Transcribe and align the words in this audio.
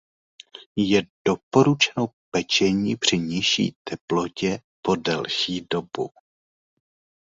Je 0.75 1.01
doporučeno 1.27 2.07
pečení 2.31 2.95
při 2.95 3.17
nižší 3.19 3.75
teplotě 3.83 4.61
po 4.81 4.95
delší 4.95 5.67
dobu. 5.73 6.09